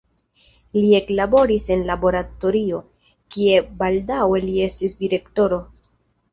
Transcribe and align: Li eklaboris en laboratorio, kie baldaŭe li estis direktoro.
Li 0.77 0.87
eklaboris 0.99 1.67
en 1.75 1.83
laboratorio, 1.91 2.81
kie 3.37 3.61
baldaŭe 3.85 4.43
li 4.49 4.59
estis 4.71 5.01
direktoro. 5.07 5.65